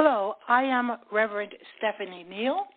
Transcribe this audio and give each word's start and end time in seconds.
Hello, 0.00 0.34
I 0.46 0.62
am 0.62 0.96
Reverend 1.10 1.56
Stephanie 1.76 2.24
Neal, 2.30 2.68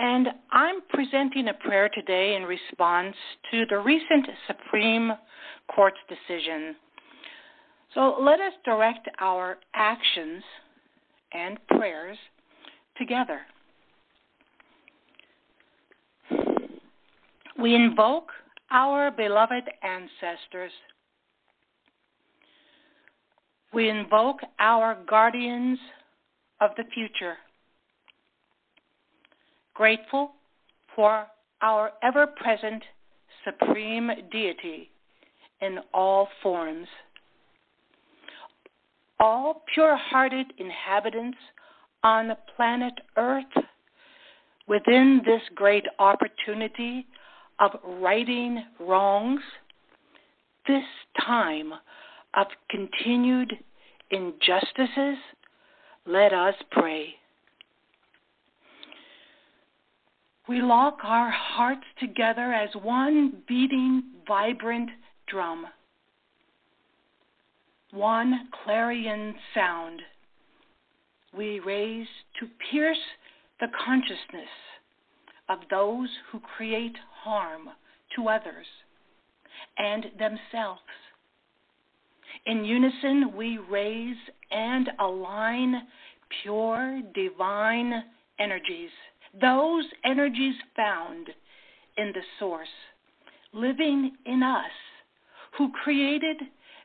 and 0.00 0.26
I'm 0.50 0.80
presenting 0.88 1.46
a 1.46 1.54
prayer 1.54 1.88
today 1.94 2.34
in 2.34 2.42
response 2.42 3.14
to 3.52 3.64
the 3.70 3.78
recent 3.78 4.26
Supreme 4.48 5.12
Court's 5.72 6.00
decision. 6.08 6.74
So 7.94 8.16
let 8.20 8.40
us 8.40 8.52
direct 8.64 9.08
our 9.20 9.58
actions 9.76 10.42
and 11.32 11.56
prayers 11.68 12.18
together. 12.96 13.42
We 17.62 17.76
invoke 17.76 18.30
our 18.72 19.12
beloved 19.12 19.70
ancestors. 19.84 20.72
We 23.72 23.88
invoke 23.88 24.40
our 24.58 24.98
guardians 25.08 25.78
of 26.60 26.70
the 26.76 26.84
future. 26.92 27.36
Grateful 29.74 30.32
for 30.94 31.26
our 31.62 31.92
ever 32.02 32.26
present 32.26 32.82
supreme 33.44 34.10
deity 34.30 34.90
in 35.60 35.78
all 35.92 36.28
forms. 36.42 36.86
All 39.20 39.62
pure 39.74 39.96
hearted 39.96 40.52
inhabitants 40.58 41.38
on 42.02 42.32
planet 42.56 42.94
Earth 43.16 43.44
within 44.68 45.22
this 45.24 45.42
great 45.54 45.84
opportunity 45.98 47.06
of 47.58 47.72
righting 47.84 48.62
wrongs, 48.78 49.40
this 50.68 50.84
time 51.26 51.72
of 52.34 52.46
continued 52.70 53.52
injustices, 54.10 55.18
let 56.08 56.32
us 56.32 56.54
pray. 56.70 57.08
We 60.48 60.62
lock 60.62 60.98
our 61.04 61.30
hearts 61.30 61.84
together 62.00 62.54
as 62.54 62.70
one 62.82 63.42
beating, 63.46 64.02
vibrant 64.26 64.88
drum, 65.26 65.66
one 67.90 68.48
clarion 68.64 69.34
sound 69.54 70.00
we 71.36 71.60
raise 71.60 72.06
to 72.40 72.48
pierce 72.70 72.96
the 73.60 73.66
consciousness 73.84 74.48
of 75.50 75.58
those 75.70 76.08
who 76.32 76.40
create 76.56 76.96
harm 77.22 77.68
to 78.16 78.28
others 78.28 78.66
and 79.76 80.06
themselves. 80.18 80.80
In 82.46 82.64
unison, 82.64 83.36
we 83.36 83.58
raise 83.70 84.16
and 84.50 84.90
align 84.98 85.82
pure 86.42 87.00
divine 87.14 88.04
energies, 88.38 88.90
those 89.40 89.84
energies 90.04 90.54
found 90.76 91.28
in 91.96 92.12
the 92.14 92.22
Source, 92.38 92.68
living 93.52 94.12
in 94.26 94.42
us, 94.42 94.70
who 95.56 95.70
created 95.82 96.36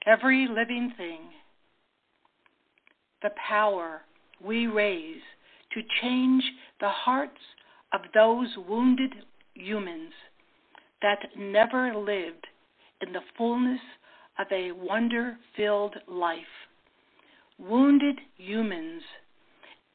every 0.05 0.47
living 0.47 0.91
thing. 0.97 1.19
The 3.21 3.31
power 3.47 4.01
we 4.43 4.67
raise 4.67 5.21
to 5.73 5.81
change 6.01 6.43
the 6.79 6.89
hearts 6.89 7.39
of 7.93 8.01
those 8.13 8.47
wounded 8.67 9.13
humans 9.53 10.11
that 11.01 11.19
never 11.37 11.95
lived 11.95 12.47
in 13.01 13.13
the 13.13 13.21
fullness 13.37 13.79
of 14.39 14.47
a 14.51 14.71
wonder 14.71 15.37
filled 15.55 15.95
life. 16.07 16.39
Wounded 17.59 18.19
humans 18.37 19.03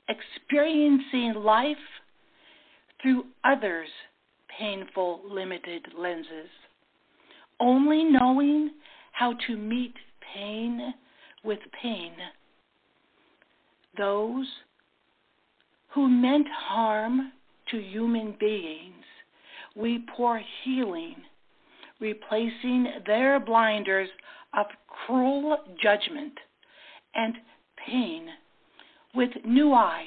experiencing 0.09 1.35
life 1.35 1.77
through 3.03 3.25
others' 3.45 3.89
painful, 4.59 5.21
limited 5.29 5.87
lenses, 5.97 6.49
only 7.61 8.05
knowing 8.05 8.71
how 9.13 9.35
to 9.47 9.57
meet 9.57 9.95
pain 10.35 10.95
with 11.45 11.59
pain. 11.83 12.13
Those 13.97 14.47
who 15.89 16.09
meant 16.09 16.47
harm 16.49 17.33
to 17.71 17.79
human 17.79 18.37
beings, 18.39 19.05
we 19.77 20.05
pour 20.17 20.41
healing, 20.65 21.17
replacing 22.01 22.87
their 23.07 23.41
blinders 23.41 24.09
of 24.57 24.67
cruel 25.07 25.59
judgment 25.83 26.33
and 27.15 27.35
pain 27.87 28.29
with 29.15 29.31
new 29.45 29.73
eyes 29.73 30.07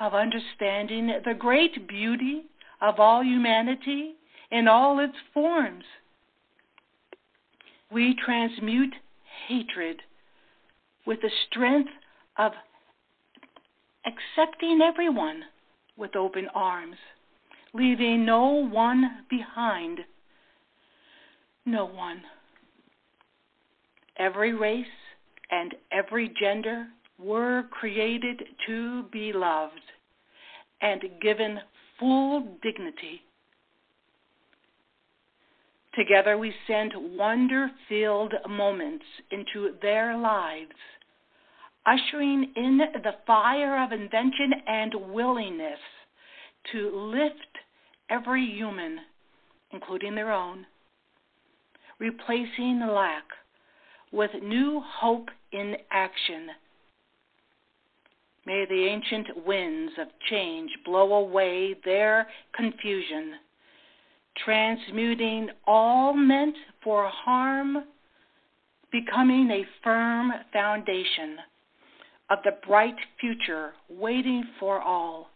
of 0.00 0.14
understanding 0.14 1.12
the 1.24 1.34
great 1.34 1.88
beauty 1.88 2.44
of 2.80 2.98
all 2.98 3.22
humanity 3.22 4.14
in 4.50 4.68
all 4.68 4.98
its 5.00 5.16
forms. 5.34 5.84
We 7.90 8.14
transmute 8.24 8.94
hatred 9.48 10.02
with 11.06 11.20
the 11.22 11.30
strength 11.48 11.90
of 12.36 12.52
accepting 14.06 14.80
everyone 14.82 15.42
with 15.96 16.14
open 16.14 16.48
arms, 16.54 16.96
leaving 17.74 18.24
no 18.24 18.66
one 18.66 19.24
behind. 19.28 20.00
No 21.66 21.84
one. 21.86 22.22
Every 24.18 24.52
race 24.52 24.86
and 25.50 25.74
every 25.92 26.32
gender 26.40 26.86
were 27.18 27.64
created 27.70 28.42
to 28.66 29.04
be 29.04 29.32
loved 29.32 29.74
and 30.80 31.02
given 31.20 31.58
full 31.98 32.56
dignity. 32.62 33.22
Together 35.94 36.38
we 36.38 36.54
send 36.66 36.92
wonder 37.16 37.70
filled 37.88 38.34
moments 38.48 39.04
into 39.32 39.74
their 39.82 40.16
lives, 40.16 40.70
ushering 41.86 42.52
in 42.54 42.78
the 42.78 43.14
fire 43.26 43.82
of 43.82 43.90
invention 43.90 44.52
and 44.66 44.94
willingness 45.12 45.80
to 46.72 46.90
lift 46.94 47.34
every 48.10 48.44
human, 48.44 48.98
including 49.72 50.14
their 50.14 50.32
own, 50.32 50.66
replacing 51.98 52.80
lack 52.80 53.24
with 54.12 54.30
new 54.42 54.82
hope 55.00 55.28
in 55.52 55.76
action 55.90 56.48
May 58.48 58.64
the 58.64 58.86
ancient 58.86 59.44
winds 59.44 59.92
of 59.98 60.08
change 60.30 60.70
blow 60.86 61.12
away 61.12 61.76
their 61.84 62.26
confusion, 62.54 63.34
transmuting 64.42 65.50
all 65.66 66.14
meant 66.14 66.56
for 66.82 67.10
harm, 67.10 67.84
becoming 68.90 69.50
a 69.50 69.66
firm 69.84 70.32
foundation 70.50 71.36
of 72.30 72.38
the 72.42 72.52
bright 72.66 72.96
future 73.20 73.74
waiting 73.90 74.42
for 74.58 74.80
all. 74.80 75.28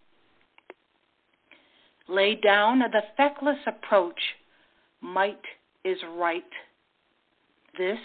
Lay 2.08 2.34
down 2.36 2.78
the 2.78 3.02
feckless 3.18 3.58
approach, 3.66 4.20
might 5.02 5.42
is 5.84 5.98
right. 6.16 6.42
This 7.76 7.98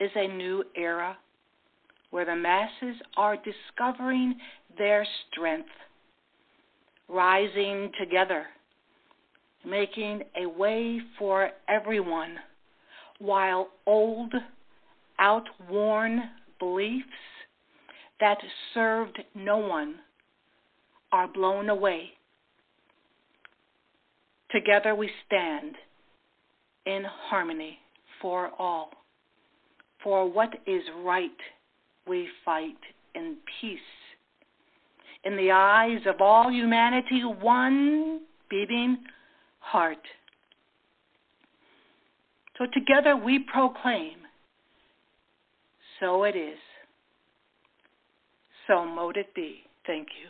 is 0.00 0.10
a 0.14 0.28
new 0.28 0.64
era 0.76 1.16
where 2.10 2.24
the 2.24 2.36
masses 2.36 2.96
are 3.16 3.36
discovering 3.36 4.34
their 4.76 5.06
strength, 5.30 5.68
rising 7.08 7.90
together, 7.98 8.46
making 9.64 10.22
a 10.40 10.46
way 10.46 11.00
for 11.18 11.50
everyone, 11.68 12.36
while 13.18 13.68
old, 13.86 14.32
outworn 15.18 16.22
beliefs 16.58 17.06
that 18.20 18.38
served 18.74 19.18
no 19.34 19.58
one 19.58 19.96
are 21.12 21.28
blown 21.28 21.68
away. 21.68 22.10
Together 24.50 24.94
we 24.94 25.10
stand 25.26 25.74
in 26.86 27.04
harmony 27.28 27.78
for 28.22 28.50
all, 28.58 28.90
for 30.02 30.30
what 30.30 30.54
is 30.66 30.82
right 31.02 31.30
we 32.06 32.28
fight 32.44 32.78
in 33.14 33.36
peace. 33.60 33.78
In 35.24 35.36
the 35.36 35.50
eyes 35.50 36.00
of 36.06 36.20
all 36.20 36.50
humanity, 36.50 37.22
one 37.22 38.20
beating 38.48 38.98
heart. 39.58 39.98
So 42.56 42.66
together 42.72 43.16
we 43.16 43.40
proclaim, 43.40 44.16
so 46.00 46.24
it 46.24 46.36
is. 46.36 46.58
So 48.66 48.84
mote 48.84 49.16
it 49.16 49.34
be. 49.34 49.60
Thank 49.86 50.08
you. 50.20 50.27